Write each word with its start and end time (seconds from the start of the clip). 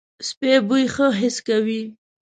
سپي 0.27 0.51
بوی 0.67 0.85
ښه 0.93 1.07
حس 1.19 1.37
کوي. 1.47 1.81